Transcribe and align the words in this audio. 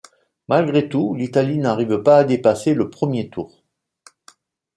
Malgré 0.47 0.89
tout, 0.89 1.13
l'Italie 1.13 1.59
n'arrive 1.59 2.01
pas 2.01 2.17
à 2.17 2.23
dépasser 2.23 2.73
le 2.73 2.89
premier 2.89 3.29
tour. 3.29 3.61